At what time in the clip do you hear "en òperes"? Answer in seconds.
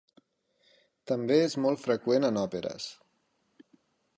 2.31-2.89